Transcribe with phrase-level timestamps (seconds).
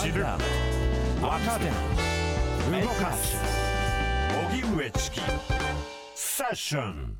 [0.00, 0.38] 知る若
[1.58, 1.66] 手
[2.80, 3.36] 動かす
[4.50, 5.20] 荻上チキ
[6.14, 7.18] セッション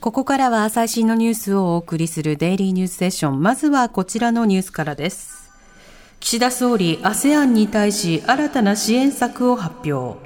[0.00, 3.42] ここからは最新のニュースをお送りするデイリーニュースセッション。
[3.42, 5.50] まずはこちらのニュースからです。
[6.20, 10.18] 岸田総理、ASEAN に対し新たな支援策を発表。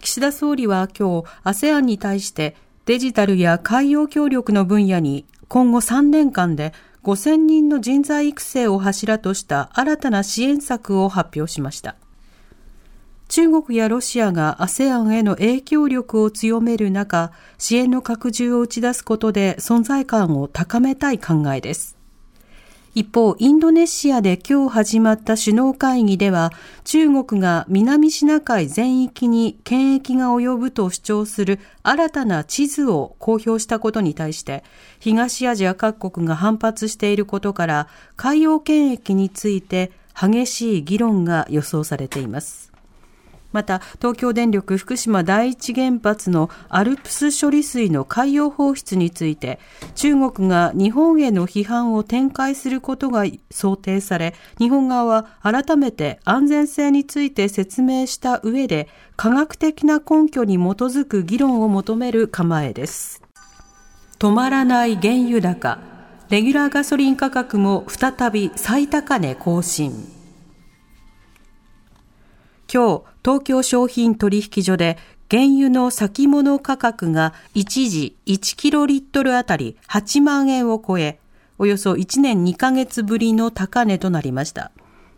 [0.00, 2.56] 岸田総理は今日、ASEAN に対して
[2.86, 6.72] デジタルや海洋協力の分野に今後3年間で
[7.06, 11.94] 5000人の人材育成を柱とした新たな支援策を発表しました。
[13.28, 21.96] 中国やロシアが ASEAN への影響力を強める中、支援の拡充を打ち出すことで存在感を高めたい考えです。
[22.96, 26.50] 一方、インドネシアで今日始まった首脳会議では、
[26.84, 34.64] 中国が南シナ海全域に権益が及ぶと主張する新たな地図を公表したことに対して、
[34.98, 42.75] 東アジア各国が反発していることから、海洋権益について激しい議論が予想されています。
[43.56, 49.58] また東京電力福島第一原発のアルプス処理水の海洋放出について
[49.94, 63.22] 中国が日本への批判を展開することが想定され日本側は改めて安全性について説明した上で科学的な根拠に基づく議論を求める構えです。
[64.18, 65.78] 止まらない原油高
[66.28, 70.15] レギュラーガソリン価格も再び最高値更新。
[72.72, 74.98] 今日、東京商品取引所で
[75.30, 81.18] 原油の先物価格が一時1キロリットルあたり8万円を超え、
[81.58, 84.72] およそ1年2ヶ月ぶりの高値となりました。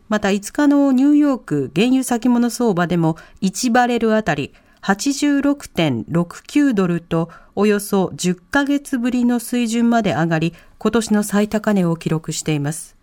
[0.09, 12.98] また5日のニューヨーク原油先物相場でも1バレルあたり86.69ドルとおよそ10ヶ月ぶりの水準まで上がり、今年の最高値を記録しています。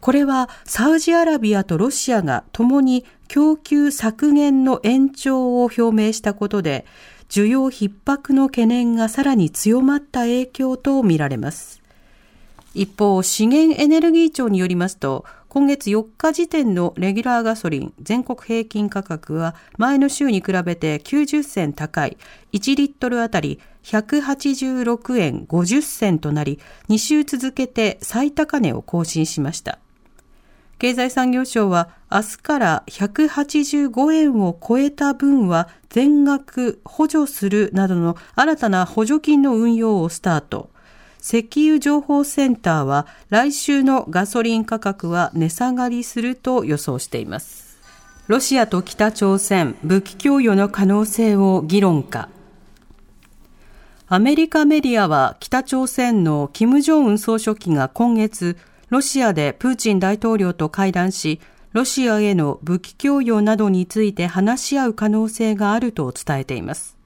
[0.00, 6.86] これはサウジアラビアとロシアが共に供給削減の延長を表明したことで、
[7.28, 11.80] 需要逼迫の懸念がさらに強まった影響とみられます。
[12.74, 22.16] 一方、資源エネルギー庁によりますと、今月4日時点のレギュラーガソリン全国平均価格は前の週に比べて90銭高い
[22.52, 29.80] 1リットルあたり186円50銭となり2週続けて最高値を更新しました。
[30.80, 40.70] 経済産業省は明日から185円を超えた分は全額補助するなどの新たな補助金の運用をスタート。
[41.20, 47.78] 石油情報センターは来週のガソリン価格は値下がりすると予想しています。
[48.26, 52.30] ロシアと北朝鮮武器供与の可能性を議論か。
[54.08, 58.56] アメリカメディアは北朝鮮の金正恩総書記が今月
[58.90, 61.40] ロシアでプーチン大統領と会談し、
[61.72, 66.96] ロシアへの武器供与などについて話し合う可能性があると伝えています。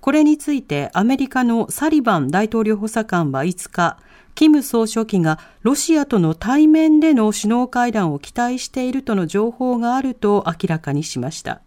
[0.00, 3.98] これについてアメリカのサリバン大統領補佐官は5日、
[4.34, 11.60] キム総書記がロシアとの対面での首脳会談を期待しているとの情報があると明らかにしました。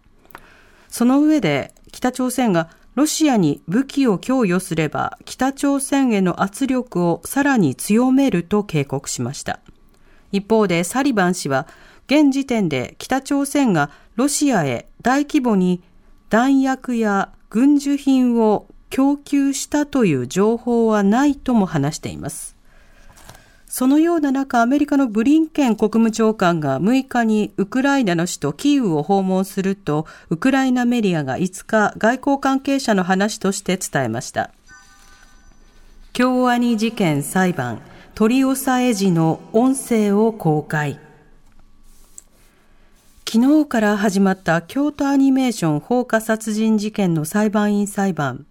[0.88, 9.60] その上で北朝鮮がロシアに武器を供与すれば北朝鮮への圧力をさらに強めると警告しました。
[10.30, 11.66] 一方でサリバン氏は
[12.06, 15.82] 現時点で北朝鮮がロシアへ大規模に
[16.28, 22.51] 弾薬や軍需品を供給したという情報はないとも話しています。
[23.74, 34.50] そのような中、アメリカのブリンケン国務長官が6日にウクライナの首都キーウを訪問すると、ウクライナメディアが5日、外交関係者の話として伝えました。
[36.12, 37.80] 京アニ事件裁判、
[38.14, 41.00] 取り押さえ時の音声を公開。
[43.26, 48.44] 昨日から始まった京都アニメーション放火殺人事件の裁判員裁判。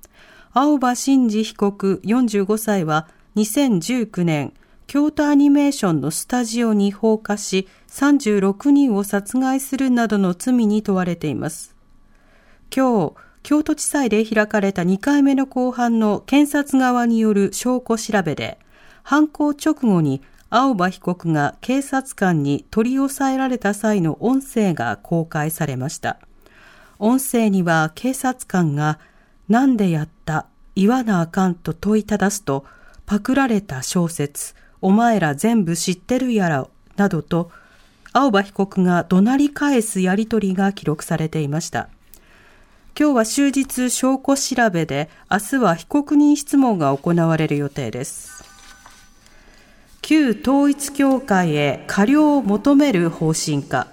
[0.51, 4.53] 青葉真司被告45歳は2019年、
[4.91, 11.73] 京都アニメーションのスタジオに放火し、36人を殺害するなどの罪に問われています。
[12.75, 18.59] 今日、京都地裁で開かれた2回目の公判の検察側による証拠調べで、
[19.01, 26.19] 犯行直後に青葉被告が警察官に取り押さえられた際の音声が公開されました。
[26.99, 28.99] 音声には警察官が、
[29.47, 30.47] なんでやった？
[30.75, 32.65] 言わなあかんと問いただすと、
[33.05, 37.51] パクられた小説、お前ら全部知ってるやら、などと、
[38.13, 41.88] 青葉被告が怒鳴り返すやりとりが記録されていました。
[43.00, 48.44] 今日は終日証拠調べで、明日は被告人質問が行われる予定です。
[50.01, 53.88] 旧統一教会へ過料を求める方針か。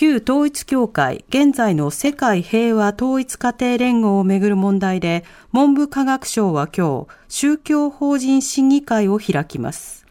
[0.00, 10.06] 旧統一教会、現在の世界平和統一家庭連合をめぐる問題で、文部科学省は今日、宗教法人審議会を開きます。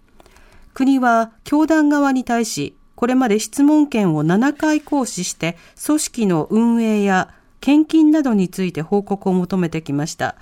[0.76, 10.36] 国は、教団側に対し、これまで質問権を7回行使して、組織の運営や献金などについて報告を求めてきました。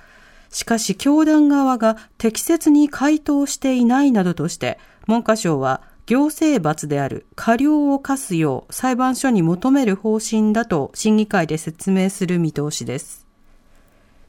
[0.50, 13.26] しかし、教団側が適切に回答していないなどとして、文科省は行政罰である過料を課すよう裁判所に求める方針だと審議会で説明する見通しです。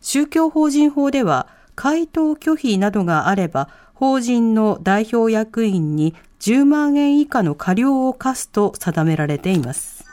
[0.01, 10.03] 宗教法人法では回答拒否などがあれば法人の代表役員に10万円以下の過料を課すと定められています。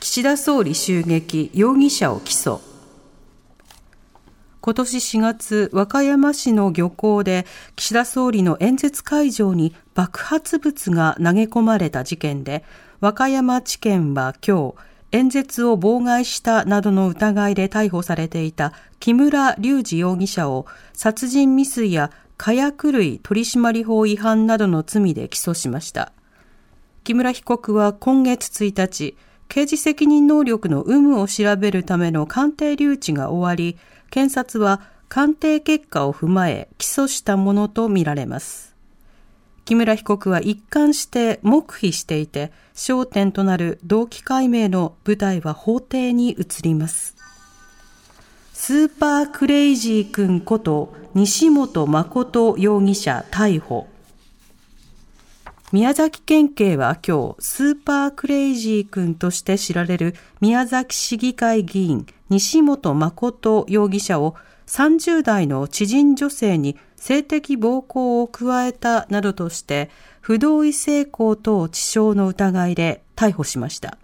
[0.00, 2.60] 岸田総理襲撃、容疑者を起訴。
[4.60, 7.46] 今年4月、和歌山市の漁港で
[7.76, 12.64] 岸田総理の演説会場に爆発物が投げ込まれた事件で、
[13.00, 14.74] 和歌山地検は今日、
[15.12, 26.12] 演説を妨害したなどの疑いで逮捕されていた木村隆二容疑者を殺人未遂や火薬類取締法違反などの罪で起訴しました。
[27.04, 29.16] 木村被告は今月1日、
[29.48, 33.78] 刑事責任能力の有無を調べるための鑑定留置が終わり、
[34.10, 38.74] 検察は鑑定結果を踏まえ起訴したものとみられます。
[39.64, 47.16] 木村被告は一貫して黙秘していて、焦点となる動機解明の舞台は法廷に移ります。
[48.54, 53.88] スーパークレイジー君こと西本誠容疑者逮捕。
[55.70, 64.34] 宮崎県警は今日、スーパークレイジー君として知られる宮崎市議会議員、西本誠容疑者を
[64.66, 69.90] 30代の知人女性に性的暴行を加えたなどとして、
[70.20, 73.96] 不同意性交等致傷の疑いで逮捕しました。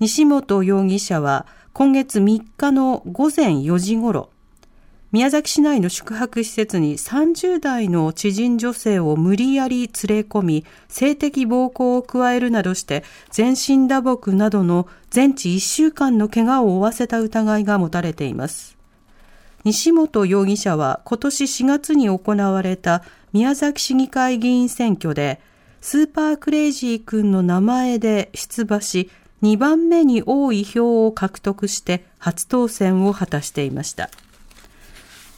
[0.00, 4.30] 西本容疑者は今月3日の午前4時ごろ、
[5.12, 18.78] 宮崎市内の宿泊施設に30代の知人女性を無理やり連れ込み、性的暴行を加えるなどして、全身打撲などの全治1週間の怪我を負わせた疑いが持たれています。
[19.64, 23.02] 西本容疑者は今年4月に行われた
[23.32, 25.40] 宮崎市議会議員選挙で、
[25.80, 29.10] スーパークレイジー君の名前で出馬し、
[29.42, 34.08] 2番目に多い票を獲得して初当選を果たしていました。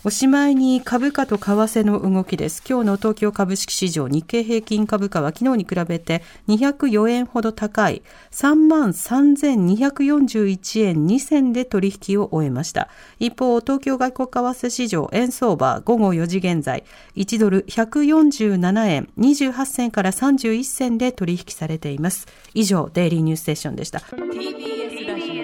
[0.04, 2.60] おしまいに株価と為替の動きです。
[2.68, 8.02] 今日の東京株式市場日経平均株価は昨日に比べて204円ほど高い
[8.32, 12.88] 33,241円2銭で取引を終えました。
[13.20, 16.82] 一方、東京外国為替市場円相場午後4時現在
[17.14, 22.26] 1ドル147円28銭から31銭で取引されています。
[22.54, 24.00] 以上、デイリーニュースセッションでした。
[24.00, 25.34] TBS ラジオ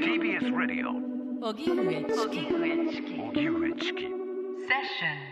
[0.00, 0.92] TBS ラジオ
[1.46, 2.04] 荻上
[2.90, 5.27] チキ Session.